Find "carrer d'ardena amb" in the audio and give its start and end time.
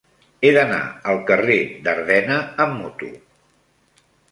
1.27-2.77